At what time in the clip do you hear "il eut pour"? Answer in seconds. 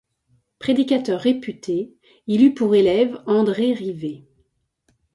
2.25-2.73